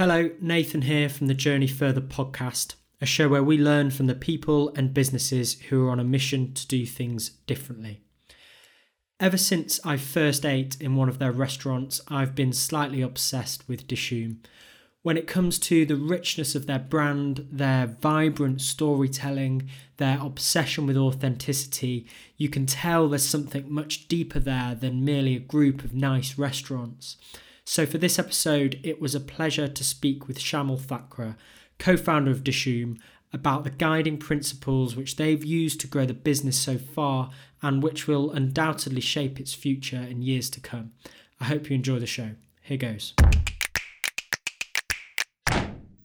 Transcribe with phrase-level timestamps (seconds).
[0.00, 4.14] Hello, Nathan here from the Journey Further podcast, a show where we learn from the
[4.14, 8.00] people and businesses who are on a mission to do things differently.
[9.20, 13.86] Ever since I first ate in one of their restaurants, I've been slightly obsessed with
[13.86, 14.38] Dishoom.
[15.02, 20.96] When it comes to the richness of their brand, their vibrant storytelling, their obsession with
[20.96, 22.06] authenticity,
[22.38, 27.18] you can tell there's something much deeper there than merely a group of nice restaurants.
[27.70, 31.36] So, for this episode, it was a pleasure to speak with Shamil Thakrar,
[31.78, 32.98] co founder of Dishoom,
[33.32, 37.30] about the guiding principles which they've used to grow the business so far
[37.62, 40.90] and which will undoubtedly shape its future in years to come.
[41.38, 42.30] I hope you enjoy the show.
[42.60, 43.14] Here goes.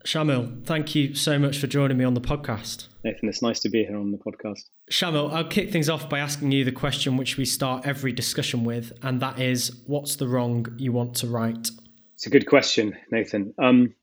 [0.06, 2.90] Shamil, thank you so much for joining me on the podcast.
[3.04, 4.66] Nathan, it's nice to be here on the podcast.
[4.91, 8.63] Shamil, I'll kick things off by asking you the question which we start every discussion
[8.63, 11.70] with, and that is what's the wrong you want to right?
[12.13, 13.53] It's a good question, Nathan.
[13.61, 13.95] Um,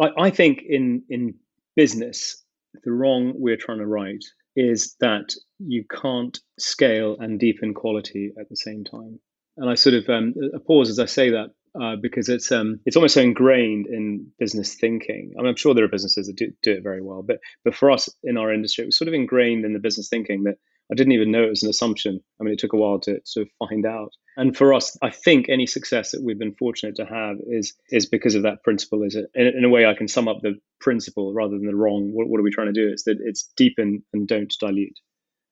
[0.00, 1.34] I, I think in, in
[1.76, 2.42] business,
[2.84, 4.24] the wrong we're trying to right
[4.56, 9.20] is that you can't scale and deepen quality at the same time.
[9.58, 10.34] And I sort of um,
[10.66, 11.50] pause as I say that
[11.80, 15.32] uh, because it's um, it's almost so ingrained in business thinking.
[15.36, 17.74] I mean, I'm sure there are businesses that do, do it very well, but but
[17.74, 20.56] for us in our industry, it was sort of ingrained in the business thinking that
[20.90, 22.20] I didn't even know it was an assumption.
[22.38, 24.12] I mean, it took a while to sort of find out.
[24.36, 28.06] And for us, I think any success that we've been fortunate to have is is
[28.06, 29.02] because of that principle.
[29.02, 31.74] Is it in, in a way I can sum up the principle rather than the
[31.74, 32.10] wrong?
[32.12, 32.88] What, what are we trying to do?
[32.88, 34.98] It's that it's deepen and don't dilute.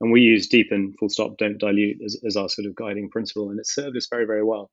[0.03, 3.51] And we use deepen, full stop, don't dilute as, as our sort of guiding principle,
[3.51, 4.71] and it served us very, very well.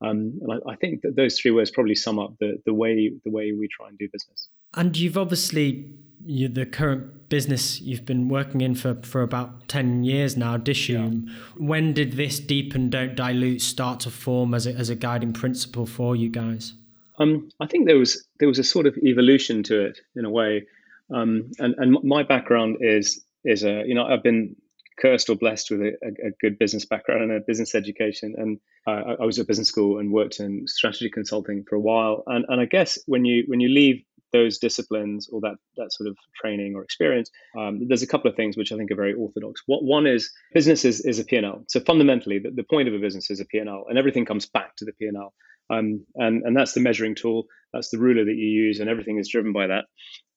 [0.00, 3.10] Um, and I, I, think that those three words probably sum up the, the way
[3.24, 4.48] the way we try and do business.
[4.74, 5.90] And you've obviously
[6.24, 11.26] you, the current business you've been working in for, for about 10 years now, Dishoom.
[11.26, 11.32] Yeah.
[11.56, 15.86] When did this deepen, don't dilute start to form as a, as a guiding principle
[15.86, 16.74] for you guys?
[17.18, 20.30] Um, I think there was there was a sort of evolution to it in a
[20.30, 20.66] way,
[21.12, 24.54] um, and and my background is is a you know I've been
[25.00, 28.34] cursed or blessed with a, a, good business background and a business education.
[28.36, 32.22] And uh, I was at business school and worked in strategy consulting for a while.
[32.26, 36.08] And, and I guess when you when you leave those disciplines or that that sort
[36.08, 39.14] of training or experience, um, there's a couple of things which I think are very
[39.14, 39.62] orthodox.
[39.66, 41.64] What one is business is, is a P&L.
[41.68, 44.76] So fundamentally, the, the point of a business is a P&L, and everything comes back
[44.76, 45.32] to the P&L.
[45.70, 47.46] Um, and and that's the measuring tool.
[47.72, 49.84] That's the ruler that you use, and everything is driven by that.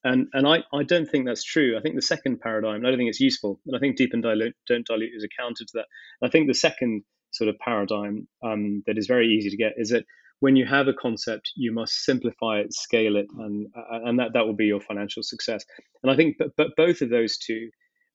[0.03, 1.77] And and I, I don't think that's true.
[1.77, 3.59] I think the second paradigm, I don't think it's useful.
[3.67, 5.85] And I think deep and dilute, don't dilute is a counter to that.
[6.23, 9.89] I think the second sort of paradigm um, that is very easy to get is
[9.89, 10.05] that
[10.39, 14.33] when you have a concept, you must simplify it, scale it, and uh, and that,
[14.33, 15.63] that will be your financial success.
[16.01, 17.69] And I think, but, but both of those two,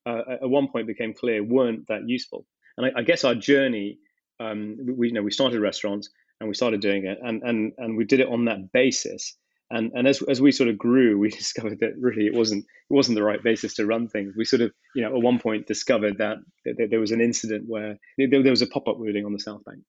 [0.07, 2.45] uh, at one point became clear, weren't that useful.
[2.77, 3.99] And I, I guess our journey,
[4.41, 6.11] um, we you know we started restaurants
[6.41, 9.37] and we started doing it, and and and we did it on that basis
[9.71, 12.95] and and as as we sort of grew, we discovered that really it wasn't it
[12.95, 14.35] wasn't the right basis to run things.
[14.37, 17.65] We sort of you know at one point discovered that, that there was an incident
[17.67, 19.81] where there, there was a pop up doing on the South Bank,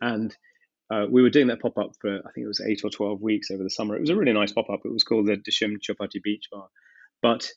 [0.00, 0.34] and
[0.90, 3.20] uh, we were doing that pop up for I think it was eight or twelve
[3.20, 3.96] weeks over the summer.
[3.96, 4.80] It was a really nice pop up.
[4.84, 6.68] It was called the Dishoom Chowpatty Beach Bar,
[7.22, 7.48] but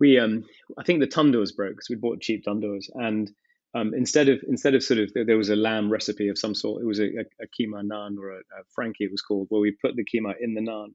[0.00, 0.44] we um
[0.78, 3.30] I think the tandoors broke because we bought cheap tandoors and.
[3.74, 6.82] Um, instead of instead of sort of there was a lamb recipe of some sort,
[6.82, 9.74] it was a, a, a naan or a, a frankie it was called, where we
[9.80, 10.88] put the keema in the naan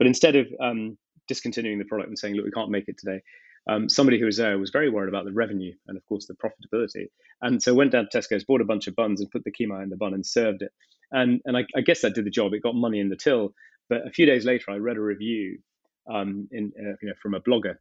[0.00, 0.96] but instead of um,
[1.28, 3.20] discontinuing the product and saying, look, we can't make it today,
[3.68, 6.34] um, somebody who was there was very worried about the revenue and, of course, the
[6.34, 7.08] profitability.
[7.42, 9.82] And so went down to Tesco's, bought a bunch of buns and put the keema
[9.82, 10.72] in the bun and served it.
[11.12, 12.54] And, and I, I guess that did the job.
[12.54, 13.54] It got money in the till.
[13.90, 15.58] But a few days later, I read a review
[16.10, 17.76] um, in, uh, you know, from a blogger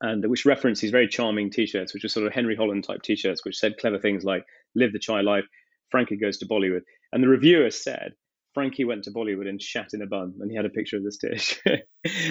[0.00, 3.44] and which referenced these very charming t-shirts, which were sort of Henry Holland type t-shirts,
[3.44, 4.44] which said clever things like
[4.74, 5.46] "Live the chai life,"
[5.90, 6.82] Frankie goes to Bollywood,
[7.12, 8.14] and the reviewer said
[8.58, 11.04] Frankie went to Bollywood and shat in a bun, and he had a picture of
[11.04, 11.60] this dish,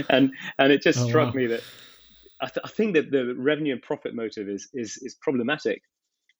[0.09, 1.39] and and it just oh, struck wow.
[1.39, 1.63] me that
[2.41, 5.81] I, th- I, think that the revenue and profit motive is is is problematic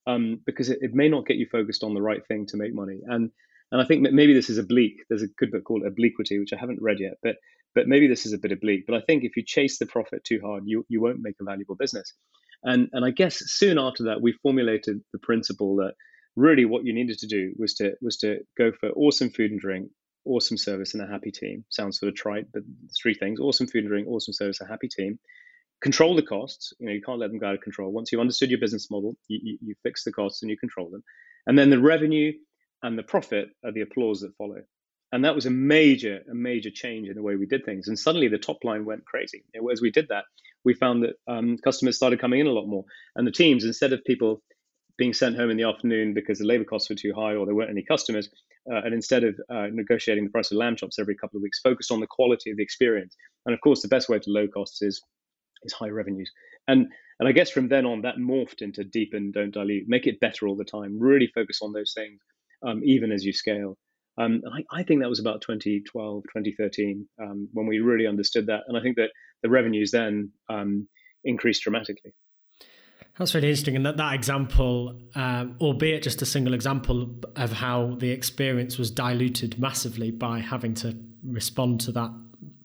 [0.06, 2.74] um, because it, it, may not get you focused on the right thing to make
[2.74, 3.30] money, and
[3.72, 4.98] and I think that maybe this is oblique.
[5.08, 7.36] There's a good book called Obliquity, which I haven't read yet, but
[7.74, 8.84] but maybe this is a bit oblique.
[8.86, 11.44] But I think if you chase the profit too hard, you you won't make a
[11.44, 12.12] valuable business.
[12.62, 15.94] And and I guess soon after that, we formulated the principle that
[16.38, 19.60] really what you needed to do was to was to go for awesome food and
[19.60, 19.90] drink
[20.24, 21.64] awesome service and a happy team.
[21.68, 22.62] Sounds sort of trite but
[23.00, 25.18] three things awesome food and drink awesome service a happy team.
[25.80, 26.72] Control the costs.
[26.78, 27.90] You know you can't let them go out of control.
[27.90, 30.90] Once you've understood your business model you, you, you fix the costs and you control
[30.90, 31.02] them.
[31.46, 32.32] And then the revenue
[32.82, 34.62] and the profit are the applause that follow.
[35.10, 37.88] And that was a major a major change in the way we did things.
[37.88, 39.42] And suddenly the top line went crazy.
[39.72, 40.24] As we did that
[40.64, 42.84] we found that um, customers started coming in a lot more.
[43.16, 44.42] And the teams instead of people
[44.98, 47.54] being sent home in the afternoon because the labor costs were too high or there
[47.54, 48.28] weren't any customers.
[48.70, 51.60] Uh, and instead of uh, negotiating the price of lamb chops every couple of weeks,
[51.60, 53.16] focused on the quality of the experience.
[53.46, 55.00] And of course, the best way to low costs is
[55.64, 56.30] is high revenues.
[56.66, 60.20] And and I guess from then on, that morphed into deepen, don't dilute, make it
[60.20, 60.98] better all the time.
[61.00, 62.20] Really focus on those things,
[62.64, 63.76] um, even as you scale.
[64.18, 68.62] Um, I, I, think that was about 2012, 2013 um, when we really understood that.
[68.66, 69.10] And I think that
[69.42, 70.88] the revenues then um,
[71.24, 72.12] increased dramatically.
[73.18, 73.74] That's really interesting.
[73.74, 78.90] And that, that example, um, albeit just a single example of how the experience was
[78.90, 82.12] diluted massively by having to respond to that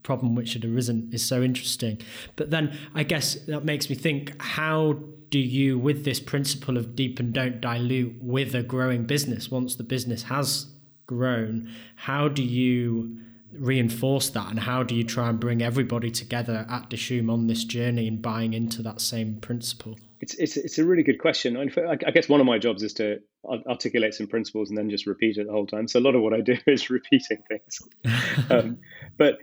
[0.03, 1.99] problem which had arisen, is so interesting.
[2.35, 6.95] But then I guess that makes me think how do you, with this principle of
[6.95, 10.67] deep and don't dilute with a growing business, once the business has
[11.07, 13.19] grown, how do you
[13.51, 17.63] reinforce that and how do you try and bring everybody together at Dishoom on this
[17.63, 19.97] journey and buying into that same principle?
[20.23, 21.57] It's, it's, it's a really good question.
[21.57, 25.37] I guess one of my jobs is to articulate some principles and then just repeat
[25.37, 25.85] it the whole time.
[25.89, 28.49] So a lot of what I do is repeating things.
[28.49, 28.77] um,
[29.17, 29.39] but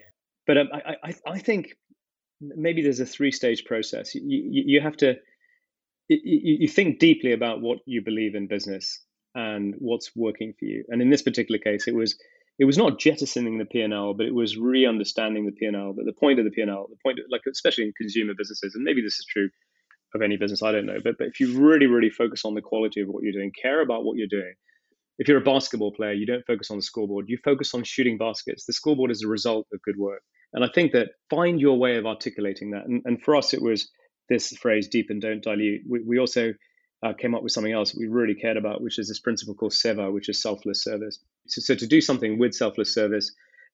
[0.47, 1.77] but um, I, I, I think
[2.41, 4.15] maybe there's a three stage process.
[4.15, 5.17] You, you, you have to
[6.09, 9.05] you, you think deeply about what you believe in business
[9.35, 10.85] and what's working for you.
[10.89, 12.19] And in this particular case, it was
[12.59, 15.93] it was not jettisoning the P&L, but it was re-understanding the P&L.
[15.93, 18.83] That the point of the P&L, the point, of, like especially in consumer businesses, and
[18.83, 19.51] maybe this is true
[20.15, 20.99] of any business, I don't know.
[21.03, 23.81] But but if you really really focus on the quality of what you're doing, care
[23.81, 24.55] about what you're doing.
[25.19, 27.27] If you're a basketball player, you don't focus on the scoreboard.
[27.29, 28.65] You focus on shooting baskets.
[28.65, 30.23] The scoreboard is a result of good work.
[30.55, 32.87] And I think that find your way of articulating that.
[32.87, 33.91] And, and for us, it was
[34.31, 35.83] this phrase, deep and don't dilute.
[35.87, 36.55] We, we also
[37.05, 39.73] uh, came up with something else we really cared about, which is this principle called
[39.73, 41.19] SEVA, which is selfless service.
[41.49, 43.31] So, so to do something with selfless service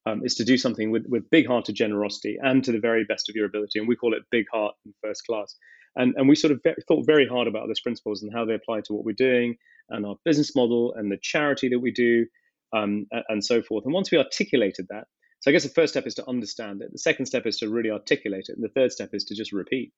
[0.07, 3.29] um, is to do something with, with big hearted generosity and to the very best
[3.29, 3.79] of your ability.
[3.79, 5.57] And we call it big heart and first class.
[5.97, 8.83] And, and we sort of thought very hard about those principles and how they apply
[8.83, 9.57] to what we're doing
[9.89, 12.27] and our business model and the charity that we do
[12.73, 13.85] um, and, so forth.
[13.85, 15.07] And once we articulated that,
[15.41, 16.93] so I guess the first step is to understand it.
[16.93, 18.57] The second step is to really articulate it.
[18.57, 19.93] And the third step is to just repeat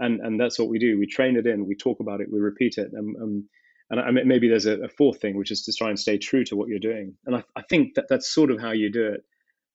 [0.00, 0.98] and and that's what we do.
[0.98, 3.48] We train it in, we talk about it, we repeat it, and um,
[3.90, 6.44] and I, maybe there's a, a, fourth thing, which is to try and stay true
[6.44, 7.14] to what you're doing.
[7.26, 9.24] And I, I think that that's sort of how you do it.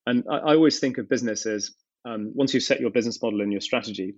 [0.06, 1.72] And I, I always think of business as
[2.06, 4.14] um, once you've set your business model and your strategy,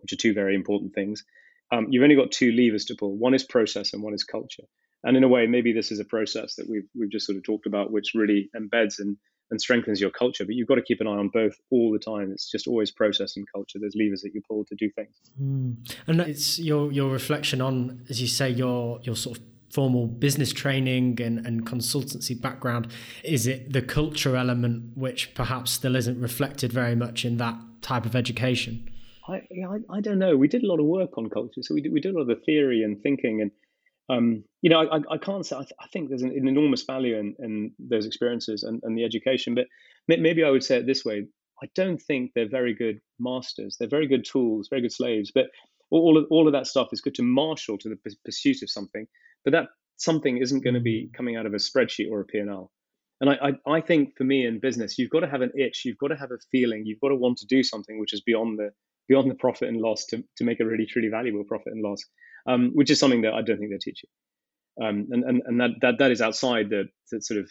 [0.00, 1.24] which are two very important things,
[1.72, 3.16] um, you've only got two levers to pull.
[3.16, 4.64] One is process, and one is culture.
[5.02, 7.44] And in a way, maybe this is a process that we've we've just sort of
[7.44, 9.16] talked about, which really embeds and
[9.50, 10.44] and strengthens your culture.
[10.44, 12.30] But you've got to keep an eye on both all the time.
[12.32, 13.78] It's just always process and culture.
[13.78, 15.14] There's levers that you pull to do things.
[15.40, 15.94] Mm.
[16.06, 20.52] And it's your your reflection on, as you say, your your sort of formal business
[20.52, 22.88] training and, and consultancy background.
[23.24, 28.06] Is it the culture element which perhaps still isn't reflected very much in that type
[28.06, 28.88] of education?
[29.28, 30.36] I, I, I don't know.
[30.36, 32.22] We did a lot of work on culture, so we did, we did a lot
[32.22, 33.50] of the theory and thinking and
[34.08, 36.84] um, you know, I, I can't say, I, th- I think there's an, an, enormous
[36.84, 39.66] value in, in those experiences and, and the education, but
[40.06, 41.26] maybe I would say it this way.
[41.60, 43.76] I don't think they're very good masters.
[43.78, 45.46] They're very good tools, very good slaves, but
[45.90, 48.70] all of, all of that stuff is good to marshal to the p- pursuit of
[48.70, 49.06] something,
[49.44, 51.14] but that something isn't going to be mm.
[51.16, 52.70] coming out of a spreadsheet or a P&L.
[53.20, 55.82] And I, I, I think for me in business, you've got to have an itch,
[55.84, 58.20] you've got to have a feeling, you've got to want to do something which is
[58.20, 58.70] beyond the
[59.08, 62.02] beyond the profit and loss to, to make a really truly valuable profit and loss
[62.46, 64.84] um, which is something that I don't think they teach you.
[64.84, 67.50] Um, and, and, and that, that, that is outside the, the sort of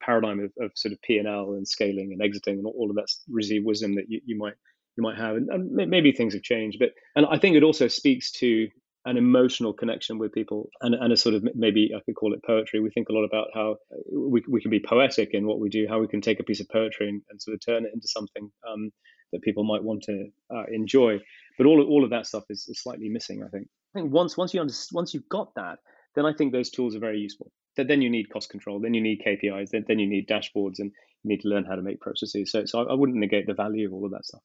[0.00, 3.66] paradigm of, of sort of P&L and scaling and exiting and all of that received
[3.66, 4.54] wisdom that you, you might
[4.96, 5.36] you might have.
[5.36, 8.68] And, and maybe things have changed, but and I think it also speaks to
[9.04, 12.44] an emotional connection with people and, and a sort of maybe I could call it
[12.46, 12.80] poetry.
[12.80, 13.76] We think a lot about how
[14.12, 16.60] we, we can be poetic in what we do, how we can take a piece
[16.60, 18.90] of poetry and, and sort of turn it into something um,
[19.32, 21.18] that people might want to uh, enjoy.
[21.58, 23.68] But all of, all of that stuff is, is slightly missing, I think.
[23.94, 25.78] I think once once you understand, once you've got that,
[26.14, 27.50] then I think those tools are very useful.
[27.76, 30.78] That then you need cost control, then you need KPIs, then, then you need dashboards,
[30.78, 30.90] and
[31.22, 32.50] you need to learn how to make processes.
[32.50, 34.42] So so I, I wouldn't negate the value of all of that stuff.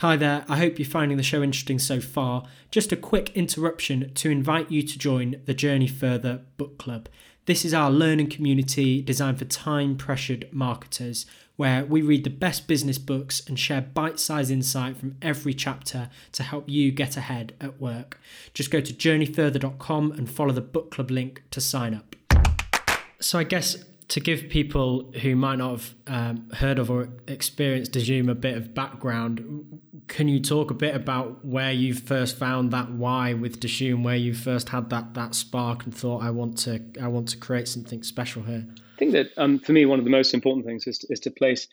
[0.00, 2.44] Hi there, I hope you're finding the show interesting so far.
[2.70, 7.10] Just a quick interruption to invite you to join the Journey Further Book Club.
[7.44, 11.26] This is our learning community designed for time pressured marketers
[11.60, 16.08] where we read the best business books and share bite sized insight from every chapter
[16.32, 18.18] to help you get ahead at work.
[18.54, 22.16] Just go to journeyfurther.com and follow the book club link to sign up.
[23.20, 23.76] So, I guess
[24.08, 28.56] to give people who might not have um, heard of or experienced Dishoom a bit
[28.56, 33.60] of background, can you talk a bit about where you first found that why with
[33.60, 37.28] Dishoom, where you first had that that spark and thought, I want to I want
[37.28, 38.64] to create something special here?
[39.00, 41.30] Think that um, for me, one of the most important things is to, is to
[41.30, 41.66] place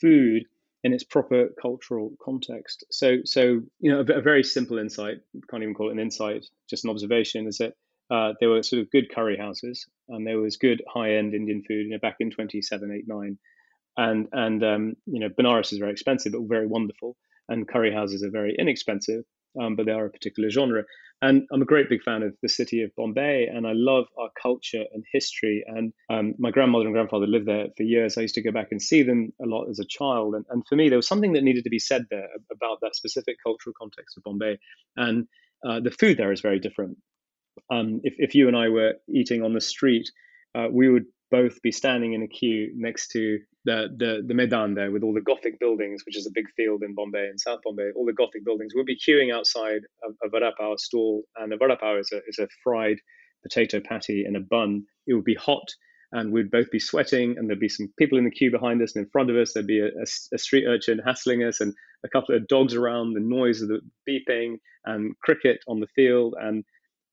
[0.00, 0.44] food
[0.84, 2.84] in its proper cultural context.
[2.90, 5.16] So, so you know, a, a, very simple insight,
[5.50, 7.72] can't even call it an insight, just an observation, is that
[8.14, 11.86] uh, there were sort of good curry houses, and there was good high-end Indian food.
[11.86, 13.38] You know, back in 27, 8, 9.
[13.96, 17.16] and and um, you know, Benares is very expensive, but very wonderful,
[17.48, 19.24] and curry houses are very inexpensive,
[19.60, 20.84] um, but they are a particular genre.
[21.22, 24.28] And I'm a great big fan of the city of Bombay, and I love our
[24.40, 25.64] culture and history.
[25.66, 28.18] And um, my grandmother and grandfather lived there for years.
[28.18, 30.34] I used to go back and see them a lot as a child.
[30.34, 32.94] And, and for me, there was something that needed to be said there about that
[32.94, 34.58] specific cultural context of Bombay.
[34.96, 35.26] And
[35.66, 36.98] uh, the food there is very different.
[37.70, 40.10] Um, if, if you and I were eating on the street,
[40.54, 44.74] uh, we would both be standing in a queue next to the, the, the Maidan
[44.74, 47.60] there with all the Gothic buildings, which is a big field in Bombay, in South
[47.64, 48.72] Bombay, all the Gothic buildings.
[48.74, 52.20] We'd be queuing outside a, a vada pav stall, and a vada pav is a,
[52.28, 52.98] is a fried
[53.42, 54.84] potato patty in a bun.
[55.06, 55.68] It would be hot,
[56.12, 58.94] and we'd both be sweating, and there'd be some people in the queue behind us,
[58.94, 59.90] and in front of us, there'd be a,
[60.32, 63.80] a street urchin hassling us, and a couple of dogs around, the noise of the
[64.08, 66.64] beeping, and cricket on the field, and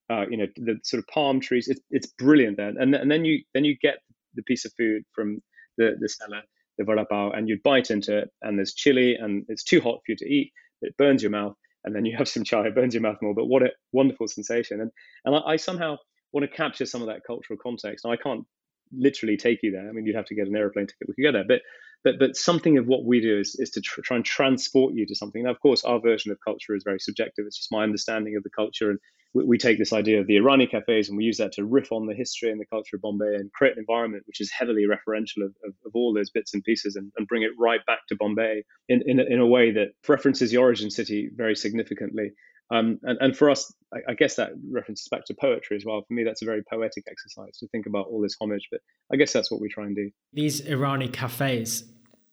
[0.10, 1.68] uh, you know the sort of palm trees.
[1.68, 3.96] It's it's brilliant then, and and then you then you get
[4.36, 5.42] the piece of food from
[5.78, 6.42] the the seller,
[6.78, 10.00] the vada pav, and you bite into it, and there's chili, and it's too hot
[10.06, 10.52] for you to eat.
[10.82, 13.34] It burns your mouth, and then you have some chai, it burns your mouth more.
[13.34, 14.82] But what a wonderful sensation!
[14.82, 14.92] And
[15.26, 15.98] and I, I somehow
[16.32, 18.06] want to capture some of that cultural context.
[18.06, 18.46] Now I can't
[18.92, 19.88] literally take you there.
[19.88, 21.08] I mean, you'd have to get an aeroplane ticket.
[21.08, 21.62] We could go there, but
[22.04, 25.06] but but something of what we do is, is to tr- try and transport you
[25.06, 25.44] to something.
[25.44, 27.46] Now, of course, our version of culture is very subjective.
[27.48, 29.00] It's just my understanding of the culture, and
[29.34, 31.92] we, we, take this idea of the Irani cafes and we use that to riff
[31.92, 34.84] on the history and the culture of Bombay and create an environment which is heavily
[34.84, 38.00] referential of, of, of all those bits and pieces and, and, bring it right back
[38.10, 42.32] to Bombay in in a, in a way that references the origin city very significantly.
[42.72, 46.04] Um, and, and for us, I, I, guess that references back to poetry as well.
[46.08, 48.68] For me, that's a very poetic exercise to think about all this homage.
[48.72, 50.10] But I guess that's what we try and do.
[50.32, 51.84] These Irani cafes,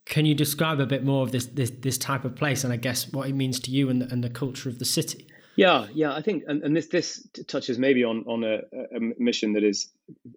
[0.07, 2.77] can you describe a bit more of this this, this type of place and I
[2.77, 5.27] guess what it means to you and the, and the culture of the city?
[5.57, 8.61] Yeah, yeah, I think, and, and this this touches maybe on on a,
[8.97, 9.89] a, mission that is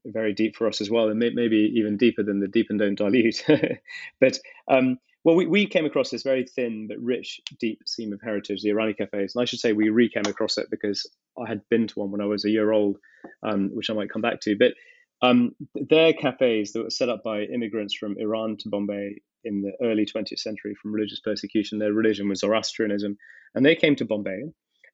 [0.06, 2.80] very deep for us as well, and may, maybe even deeper than the deep and
[2.80, 3.44] don't dilute.
[4.20, 8.22] but um, well, we, we came across this very thin but rich, deep seam of
[8.22, 11.48] heritage, the Irani cafes, and I should say we re came across it because I
[11.48, 12.98] had been to one when I was a year old,
[13.44, 14.58] um, which I might come back to.
[14.58, 14.74] But
[15.22, 15.56] um,
[15.90, 20.40] cafes that were set up by immigrants from Iran to Bombay in the early 20th
[20.40, 21.80] century from religious persecution.
[21.80, 23.18] Their religion was Zoroastrianism.
[23.56, 24.44] And they came to Bombay.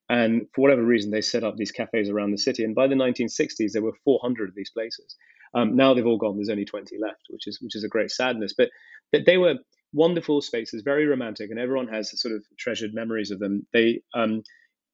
[0.10, 2.64] And for whatever reason, they set up these cafes around the city.
[2.64, 5.16] And by the 1960s, there were 400 of these places.
[5.54, 6.36] Um, now they've all gone.
[6.36, 8.54] There's only 20 left, which is which is a great sadness.
[8.58, 8.70] But,
[9.12, 9.56] but they were
[9.94, 13.66] wonderful spaces, very romantic, and everyone has sort of treasured memories of them.
[13.74, 14.44] They um,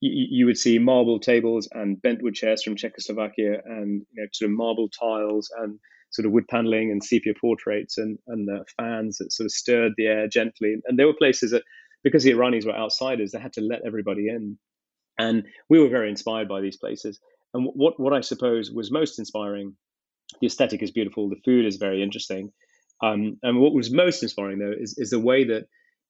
[0.01, 4.51] you, you would see marble tables and bentwood chairs from Czechoslovakia, and you know, sort
[4.51, 5.79] of marble tiles and
[6.11, 9.93] sort of wood paneling and sepia portraits and and the fans that sort of stirred
[9.97, 10.75] the air gently.
[10.85, 11.63] And there were places that,
[12.03, 14.57] because the Iranis were outsiders, they had to let everybody in,
[15.17, 17.19] and we were very inspired by these places.
[17.53, 19.75] And what what I suppose was most inspiring,
[20.41, 22.51] the aesthetic is beautiful, the food is very interesting,
[23.03, 25.65] um, and what was most inspiring though is is the way that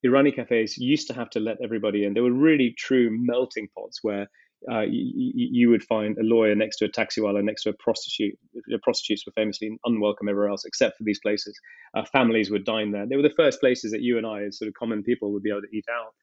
[0.05, 2.13] Irani cafes used to have to let everybody in.
[2.13, 4.27] They were really true melting pots where
[4.71, 7.73] uh, you, you, would find a lawyer next to a taxi taxiwala, next to a
[7.73, 8.37] prostitute.
[8.67, 11.59] The prostitutes were famously unwelcome everywhere else except for these places.
[11.95, 13.05] Uh, families would dine there.
[13.07, 15.43] They were the first places that you and I, as sort of common people, would
[15.43, 16.13] be able to eat out.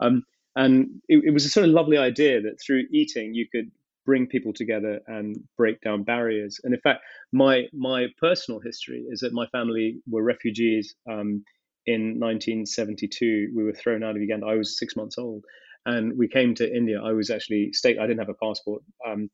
[0.00, 0.24] Um,
[0.56, 3.70] and it, it, was a sort of lovely idea that through eating you could
[4.04, 6.60] bring people together and break down barriers.
[6.64, 7.00] And in fact,
[7.32, 10.94] my my personal history is that my family were refugees.
[11.10, 11.44] Um,
[11.86, 14.46] in 1972, we were thrown out of Uganda.
[14.46, 15.44] I was six months old,
[15.84, 17.00] and we came to India.
[17.02, 17.98] I was actually state.
[17.98, 19.30] I didn't have a passport, um,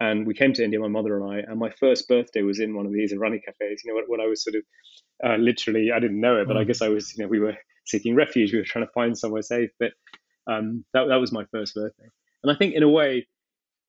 [0.00, 1.38] and we came to India, my mother and I.
[1.48, 3.82] And my first birthday was in one of these Irani cafes.
[3.84, 4.62] You know, when I was sort of
[5.24, 6.66] uh, literally, I didn't know it, but I mm.
[6.66, 7.16] guess I was.
[7.16, 8.52] You know, we were seeking refuge.
[8.52, 9.70] We were trying to find somewhere safe.
[9.78, 9.92] But
[10.46, 12.08] um, that that was my first birthday.
[12.42, 13.26] And I think, in a way,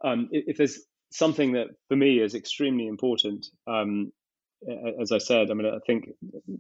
[0.04, 0.80] um, if, there's
[1.12, 4.12] something that for me is extremely important, um,
[5.02, 6.10] as I said, I mean, I think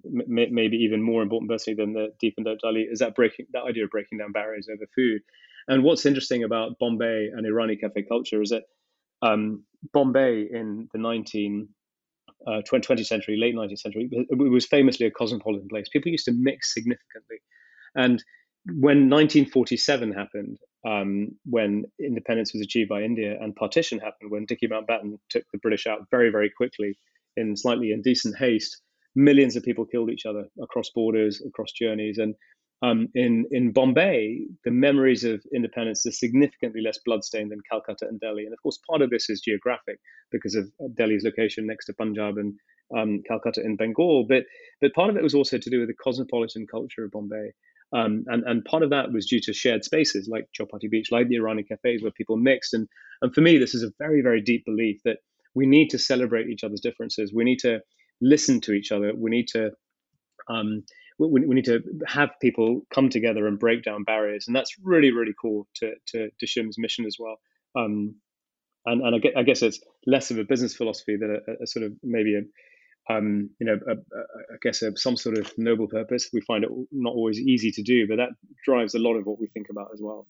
[0.03, 3.85] maybe even more important personally than the deep and don't is that breaking that idea
[3.85, 5.21] of breaking down barriers over food.
[5.67, 8.63] And what's interesting about Bombay and Irani cafe culture is that
[9.21, 11.69] um, Bombay in the 19
[12.45, 15.87] uh, 20th century, late 19th century, it was famously a cosmopolitan place.
[15.87, 17.37] People used to mix significantly,
[17.95, 18.21] and
[18.65, 24.67] when 1947 happened, um, when independence was achieved by India, and partition happened, when Dicky
[24.67, 26.97] Mountbatten took the British out very, very quickly
[27.35, 28.81] in slightly indecent haste,
[29.15, 32.17] millions of people killed each other across borders, across journeys.
[32.17, 32.35] And
[32.81, 38.19] um, in, in Bombay, the memories of independence are significantly less bloodstained than Calcutta and
[38.19, 38.43] Delhi.
[38.43, 39.99] And of course, part of this is geographic
[40.31, 42.53] because of Delhi's location next to Punjab and
[42.97, 44.25] um, Calcutta in Bengal.
[44.27, 44.43] But,
[44.81, 47.51] but part of it was also to do with the cosmopolitan culture of Bombay.
[47.93, 51.27] Um, and, and part of that was due to shared spaces like Chowpatty Beach, like
[51.27, 52.73] the Irani cafes where people mixed.
[52.73, 52.87] And,
[53.21, 55.17] and for me, this is a very, very deep belief that
[55.53, 57.31] we need to celebrate each other's differences.
[57.33, 57.81] We need to
[58.19, 59.13] listen to each other.
[59.15, 59.71] We need to
[60.49, 60.83] um,
[61.19, 65.11] we, we, need to have people come together and break down barriers, and that's really
[65.11, 67.37] really cool to to to Shim's mission as well.
[67.75, 68.15] Um,
[68.85, 71.67] and and I guess, I guess, it's less of a business philosophy than a, a
[71.67, 72.41] sort of maybe a
[73.09, 74.21] um, you know, a, a,
[74.53, 76.29] I guess a, some sort of noble purpose.
[76.31, 78.29] We find it not always easy to do, but that
[78.63, 80.27] drives a lot of what we think about as well.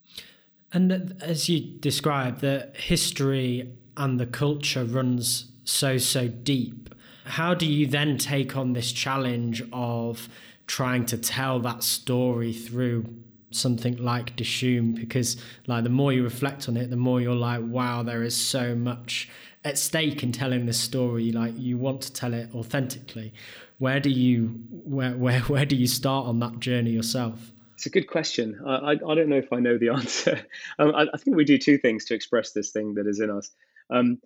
[0.72, 6.94] And as you describe, the history and the culture runs so so deep.
[7.24, 10.28] How do you then take on this challenge of
[10.66, 13.06] trying to tell that story through
[13.50, 14.96] something like Dishoom?
[14.96, 15.36] Because
[15.68, 18.74] like the more you reflect on it, the more you're like, wow, there is so
[18.74, 19.30] much
[19.64, 23.32] at stake in telling this story like you want to tell it authentically.
[23.78, 27.52] Where do you where where, where do you start on that journey yourself?
[27.74, 28.60] It's a good question.
[28.66, 30.40] I i, I don't know if i know the answer.
[30.78, 33.30] Um, I, I, think we do two things to express this thing that is in
[33.30, 33.50] us.
[33.90, 34.18] Um,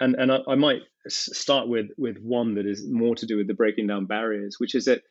[0.00, 3.46] and and I, I might start with with one that is more to do with
[3.46, 5.02] the breaking down barriers which is that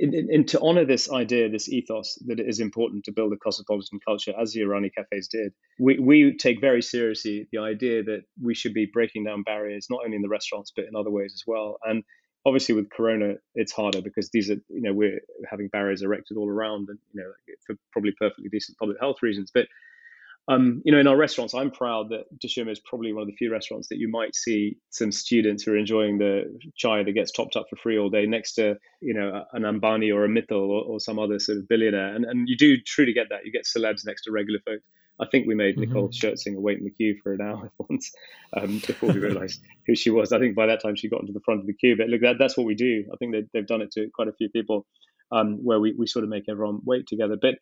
[0.00, 4.00] and to honor this idea, this ethos that it is important to build a cosmopolitan
[4.06, 8.54] culture, as the Irani cafes did, we, we take very seriously the idea that we
[8.54, 11.44] should be breaking down barriers, not only in the restaurants, but in other ways as
[11.46, 11.78] well.
[11.84, 12.04] And
[12.44, 16.48] obviously with Corona, it's harder because these are, you know, we're having barriers erected all
[16.48, 17.32] around and, you know,
[17.66, 19.50] for probably perfectly decent public health reasons.
[19.52, 19.66] But
[20.48, 23.34] um, you know, in our restaurants, I'm proud that Dishoom is probably one of the
[23.34, 27.32] few restaurants that you might see some students who are enjoying the chai that gets
[27.32, 30.68] topped up for free all day next to, you know, an Ambani or a Mittal
[30.68, 32.14] or, or some other sort of billionaire.
[32.14, 33.44] And, and you do truly get that.
[33.44, 34.80] You get celebs next to regular folk.
[35.18, 35.92] I think we made mm-hmm.
[35.92, 38.12] Nicole Scherzinger wait in the queue for an hour once
[38.56, 40.30] um, before we realized who she was.
[40.30, 41.96] I think by that time she got into the front of the queue.
[41.96, 43.04] But look, that, that's what we do.
[43.12, 44.86] I think they, they've done it to quite a few people
[45.32, 47.36] um, where we, we sort of make everyone wait together.
[47.40, 47.54] But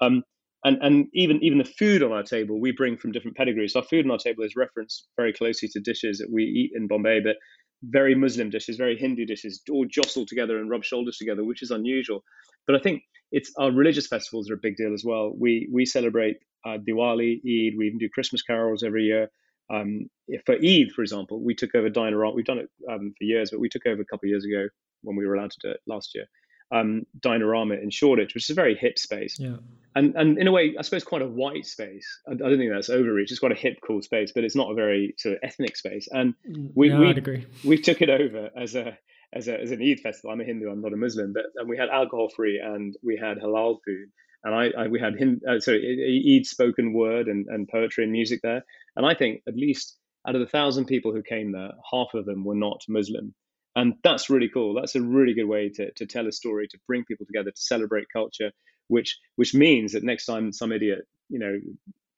[0.00, 0.22] um,
[0.64, 3.74] and and even even the food on our table we bring from different pedigrees.
[3.76, 6.86] Our food on our table is referenced very closely to dishes that we eat in
[6.86, 7.36] Bombay, but
[7.82, 11.70] very Muslim dishes, very Hindu dishes, all jostle together and rub shoulders together, which is
[11.70, 12.22] unusual.
[12.66, 13.02] But I think
[13.32, 15.32] it's our religious festivals are a big deal as well.
[15.38, 17.74] We we celebrate uh, Diwali, Eid.
[17.78, 19.30] We even do Christmas carols every year.
[19.72, 20.10] Um,
[20.44, 23.60] for Eid, for example, we took over Diner We've done it um, for years, but
[23.60, 24.68] we took over a couple of years ago
[25.02, 26.26] when we were allowed to do it last year
[26.72, 29.38] um, Dinerama in Shoreditch, which is a very hip space.
[29.38, 29.56] Yeah.
[29.96, 32.06] And, and in a way, I suppose quite a white space.
[32.28, 33.30] I, I, don't think that's overreach.
[33.30, 36.08] It's quite a hip, cool space, but it's not a very sort of ethnic space.
[36.10, 38.96] And mm, we, no, we, we took it over as a,
[39.32, 40.30] as a, as an Eid festival.
[40.30, 43.16] I'm a Hindu, I'm not a Muslim, but and we had alcohol free and we
[43.16, 44.08] had halal food.
[44.42, 48.12] And I, I we had Hind, uh, so Eid spoken word and, and poetry and
[48.12, 48.64] music there.
[48.96, 52.26] And I think at least out of the thousand people who came there, half of
[52.26, 53.34] them were not Muslim
[53.76, 56.78] and that's really cool that's a really good way to, to tell a story to
[56.86, 58.50] bring people together to celebrate culture
[58.88, 61.58] which which means that next time some idiot you know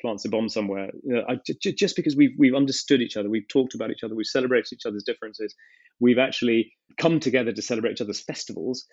[0.01, 3.49] plants a bomb somewhere you know, I, just because we've we've understood each other we've
[3.49, 5.55] talked about each other we've celebrated each other's differences
[6.01, 8.87] we've actually come together to celebrate each other's festivals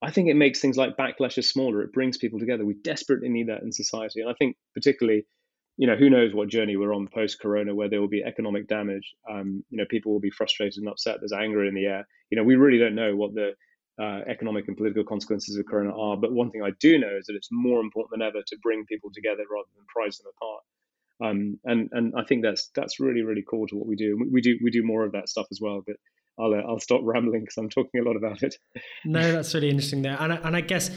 [0.00, 1.82] I think it makes things like backlashes smaller.
[1.82, 2.64] It brings people together.
[2.64, 4.20] We desperately need that in society.
[4.20, 5.24] And I think particularly
[5.78, 8.66] you know, who knows what journey we're on post Corona, where there will be economic
[8.66, 9.14] damage.
[9.30, 11.18] Um, you know, people will be frustrated and upset.
[11.20, 12.06] There's anger in the air.
[12.30, 13.52] You know, we really don't know what the
[14.02, 16.16] uh, economic and political consequences of Corona are.
[16.16, 18.86] But one thing I do know is that it's more important than ever to bring
[18.86, 20.62] people together rather than prize them apart.
[21.20, 24.18] Um, and and I think that's that's really really cool to what we do.
[24.30, 25.82] We do we do more of that stuff as well.
[25.86, 25.96] But
[26.40, 28.56] I'll uh, I'll stop rambling because I'm talking a lot about it.
[29.04, 30.90] no, that's really interesting there, and I, and I guess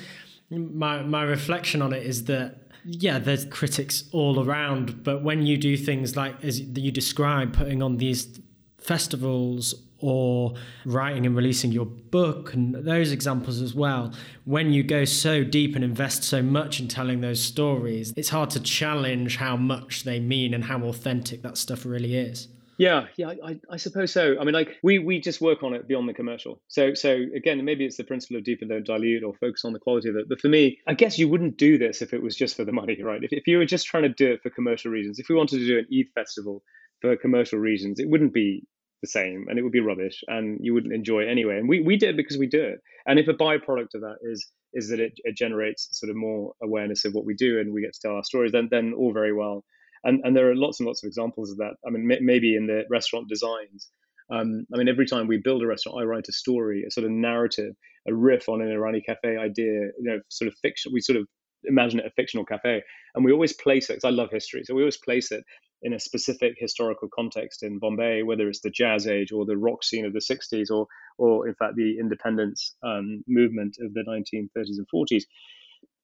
[0.49, 5.57] my my reflection on it is that yeah, there's critics all around, but when you
[5.57, 8.39] do things like as you describe, putting on these
[8.77, 14.11] festivals or writing and releasing your book and those examples as well
[14.45, 18.49] when you go so deep and invest so much in telling those stories it's hard
[18.49, 22.47] to challenge how much they mean and how authentic that stuff really is
[22.81, 24.37] yeah, yeah, I, I, suppose so.
[24.41, 26.59] I mean, like we we just work on it beyond the commercial.
[26.67, 29.73] So so again, maybe it's the principle of deep and don't dilute or focus on
[29.73, 30.27] the quality of it.
[30.27, 32.71] But for me, I guess you wouldn't do this if it was just for the
[32.71, 33.23] money, right?
[33.23, 35.59] If if you were just trying to do it for commercial reasons, if we wanted
[35.59, 36.63] to do an Eid festival
[37.01, 38.63] for commercial reasons, it wouldn't be
[39.03, 41.57] the same and it would be rubbish and you wouldn't enjoy it anyway.
[41.57, 42.79] And we, we did it because we do it.
[43.05, 46.53] And if a byproduct of that is is that it, it generates sort of more
[46.63, 49.13] awareness of what we do and we get to tell our stories, then then all
[49.13, 49.65] very well.
[50.03, 51.73] And, and there are lots and lots of examples of that.
[51.85, 53.89] I mean, maybe in the restaurant designs.
[54.31, 57.05] Um, I mean, every time we build a restaurant, I write a story, a sort
[57.05, 57.75] of narrative,
[58.07, 60.91] a riff on an Irani cafe idea, you know, sort of fiction.
[60.93, 61.27] We sort of
[61.65, 62.81] imagine it a fictional cafe,
[63.13, 63.93] and we always place it.
[63.93, 65.43] Because I love history, so we always place it
[65.83, 69.83] in a specific historical context in Bombay, whether it's the jazz age or the rock
[69.83, 70.87] scene of the 60s, or,
[71.17, 75.23] or in fact the independence um, movement of the 1930s and 40s.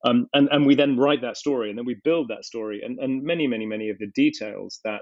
[0.04, 2.98] Um, and, and we then write that story and then we build that story and,
[2.98, 5.00] and many, many, many of the details that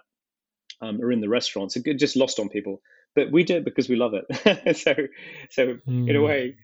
[0.81, 2.81] um, are in the restaurants are just lost on people.
[3.15, 4.77] But we do it because we love it.
[4.77, 4.95] so,
[5.51, 6.09] so mm.
[6.09, 6.25] in a hmm.
[6.25, 6.55] way,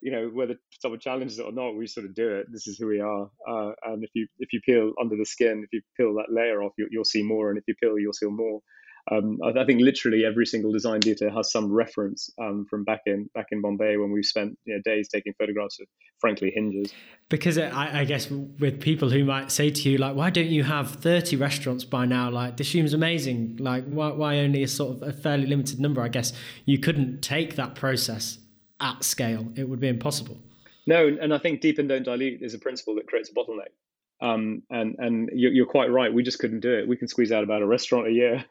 [0.00, 2.46] you know, whether someone challenges it or not, we sort of do it.
[2.50, 3.30] This is who we are.
[3.46, 6.62] Uh, and if you if you peel under the skin, if you peel that layer
[6.62, 7.50] off, you, will see more.
[7.50, 8.60] And if you peel, you'll see more
[9.10, 13.02] um, I, I, think literally every single design detail has some reference um, from back
[13.06, 15.86] in back in Bombay when we spent you know, days taking photographs of,
[16.18, 16.92] frankly, hinges.
[17.28, 20.62] Because I, I, guess with people who might say to you like, "Why don't you
[20.62, 23.56] have thirty restaurants by now?" Like, this seems amazing.
[23.58, 26.02] Like, why, why only a sort of a fairly limited number?
[26.02, 26.32] I guess
[26.64, 28.38] you couldn't take that process
[28.80, 30.38] at scale; it would be impossible.
[30.86, 33.70] No, and I think deep and don't dilute is a principle that creates a bottleneck.
[34.22, 36.12] Um, and and you're, you're, quite right.
[36.12, 36.86] We just couldn't do it.
[36.86, 38.44] We can squeeze out about a restaurant a year,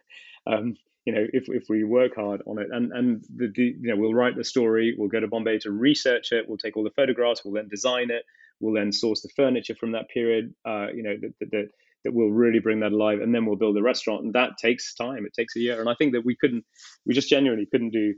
[0.47, 0.75] um,
[1.05, 3.95] you know, if, if we work hard on it, and and the, the, you know
[3.95, 6.91] we'll write the story, we'll go to Bombay to research it, we'll take all the
[6.91, 8.23] photographs, we'll then design it,
[8.59, 11.69] we'll then source the furniture from that period, uh, you know, that, that
[12.05, 14.93] that will really bring that alive, and then we'll build a restaurant, and that takes
[14.93, 15.25] time.
[15.25, 16.65] It takes a year, and I think that we couldn't,
[17.05, 18.15] we just genuinely couldn't do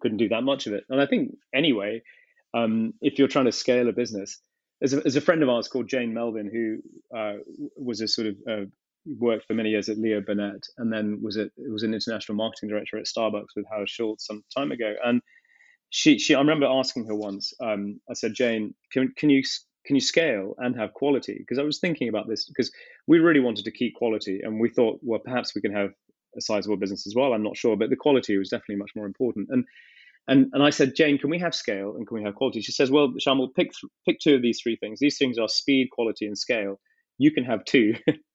[0.00, 0.84] couldn't do that much of it.
[0.88, 2.02] And I think anyway,
[2.54, 4.40] um, if you're trying to scale a business,
[4.82, 7.34] as a, as a friend of ours called Jane Melvin, who uh,
[7.76, 8.64] was a sort of uh,
[9.06, 12.68] worked for many years at Leo Burnett, and then was it was an international marketing
[12.68, 14.94] director at Starbucks with Howard Schultz some time ago.
[15.04, 15.20] And
[15.90, 17.52] she, she I remember asking her once.
[17.62, 19.42] Um, I said, Jane, can can you
[19.86, 21.36] can you scale and have quality?
[21.38, 22.70] Because I was thinking about this because
[23.06, 25.90] we really wanted to keep quality, and we thought, well, perhaps we can have
[26.36, 27.32] a sizable business as well.
[27.32, 29.48] I'm not sure, but the quality was definitely much more important.
[29.50, 29.64] And
[30.28, 32.62] and and I said, Jane, can we have scale and can we have quality?
[32.62, 35.00] She says, well, Shamil, pick th- pick two of these three things.
[35.00, 36.80] These things are speed, quality, and scale.
[37.18, 37.94] You can have two.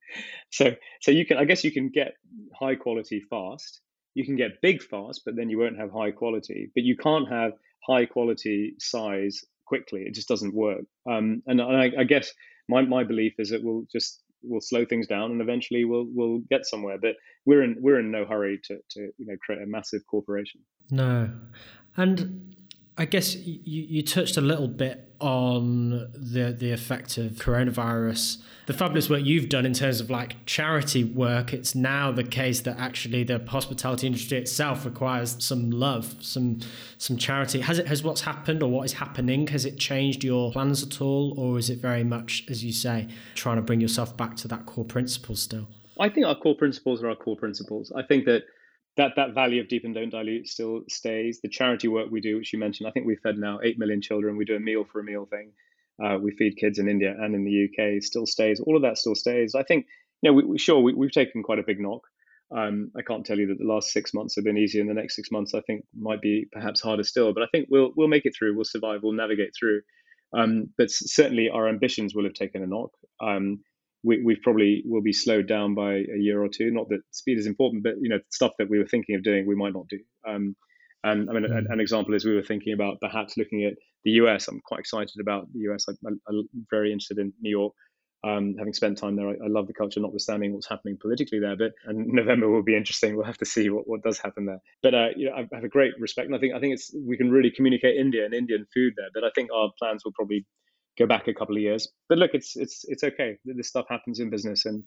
[0.52, 2.14] so so you can I guess you can get
[2.58, 3.82] high quality fast.
[4.14, 6.72] You can get big fast, but then you won't have high quality.
[6.74, 7.52] But you can't have
[7.86, 10.02] high quality size quickly.
[10.02, 10.86] It just doesn't work.
[11.10, 12.34] Um, and I, I guess
[12.68, 16.40] my, my belief is that we'll just we'll slow things down and eventually we'll we'll
[16.50, 16.98] get somewhere.
[17.00, 17.16] But
[17.46, 20.62] we're in we're in no hurry to to you know create a massive corporation.
[20.90, 21.30] No,
[21.96, 22.56] and
[22.98, 28.38] I guess you, you touched a little bit on the the effect of coronavirus.
[28.66, 31.54] The fabulous work you've done in terms of like charity work.
[31.54, 36.60] It's now the case that actually the hospitality industry itself requires some love, some
[36.98, 37.62] some charity.
[37.62, 39.48] Has it has what's happened or what is happening?
[39.48, 43.08] Has it changed your plans at all, or is it very much, as you say,
[43.36, 45.68] trying to bring yourself back to that core principles still?
[46.00, 47.92] I think our core principles are our core principles.
[47.96, 48.44] I think that
[48.98, 51.40] that that value of deep and don't dilute still stays.
[51.42, 54.02] The charity work we do, which you mentioned, I think we've fed now eight million
[54.02, 54.38] children.
[54.38, 55.52] We do a meal for a meal thing.
[56.04, 58.04] Uh, we feed kids in India and in the UK.
[58.04, 58.60] Still stays.
[58.60, 59.56] All of that still stays.
[59.56, 59.86] I think
[60.22, 62.02] you know, we, we sure we, have taken quite a big knock.
[62.56, 64.94] Um, I can't tell you that the last six months have been easy, and the
[64.94, 67.34] next six months I think might be perhaps harder still.
[67.34, 68.56] But I think we'll we'll make it through.
[68.56, 69.02] We'll survive.
[69.04, 69.82] We'll navigate through.
[70.34, 72.92] Um, but certainly our ambitions will have taken a knock.
[73.22, 73.64] Um,
[74.08, 76.72] we, we probably will be slowed down by a year or two.
[76.72, 79.46] Not that speed is important, but you know stuff that we were thinking of doing,
[79.46, 80.00] we might not do.
[80.26, 80.56] Um,
[81.04, 81.72] and I mean, mm.
[81.72, 84.48] an, example is we were thinking about perhaps looking at the US.
[84.48, 85.86] I'm quite excited about the US.
[85.90, 87.74] I, am very interested in New York.
[88.24, 91.56] Um, having spent time there, I, I, love the culture, notwithstanding what's happening politically there.
[91.56, 93.16] But and November will be interesting.
[93.16, 94.62] We'll have to see what, what does happen there.
[94.82, 96.96] But uh, you know, I have a great respect, and I think I think it's
[97.06, 99.10] we can really communicate India and Indian food there.
[99.14, 100.46] But I think our plans will probably
[100.98, 101.88] go back a couple of years.
[102.10, 103.38] But look, it's it's it's okay.
[103.46, 104.84] This stuff happens in business, and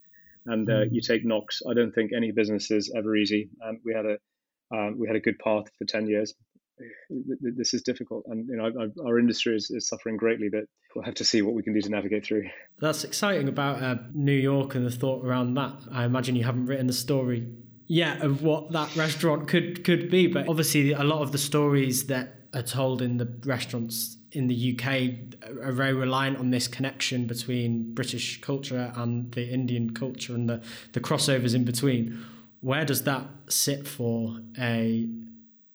[0.46, 1.06] and uh, you mm.
[1.06, 1.62] take knocks.
[1.68, 3.50] I don't think any business is ever easy.
[3.62, 4.16] And we had a
[4.74, 6.34] um, we had a good path for ten years.
[7.10, 10.48] This is difficult, and you know our industry is, is suffering greatly.
[10.50, 12.48] But we'll have to see what we can do to navigate through.
[12.80, 15.74] That's exciting about uh, New York and the thought around that.
[15.92, 17.46] I imagine you haven't written the story
[17.86, 22.06] yet of what that restaurant could could be, but obviously a lot of the stories
[22.06, 27.26] that are told in the restaurants in the UK are very reliant on this connection
[27.26, 30.62] between British culture and the Indian culture and the,
[30.92, 32.24] the crossovers in between.
[32.60, 35.08] Where does that sit for a